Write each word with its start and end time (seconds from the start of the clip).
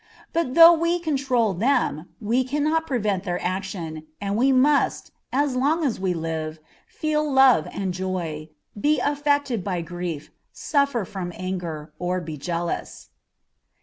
But 0.33 0.55
though 0.55 0.73
we 0.73 0.97
control 0.97 1.53
them, 1.53 2.09
we 2.19 2.43
cannot 2.43 2.87
prevent 2.87 3.23
their 3.23 3.39
action, 3.39 4.07
and 4.19 4.35
we 4.35 4.51
must, 4.51 5.11
as 5.31 5.55
long 5.55 5.85
as 5.85 5.99
we 5.99 6.11
live, 6.15 6.57
feel 6.87 7.31
love 7.31 7.67
and 7.71 7.93
joy, 7.93 8.49
be 8.75 8.99
affected 8.99 9.63
by 9.63 9.83
grief, 9.83 10.31
suffer 10.51 11.05
from 11.05 11.31
anger, 11.35 11.93
or 11.99 12.19
be 12.19 12.35
jealous. 12.35 13.09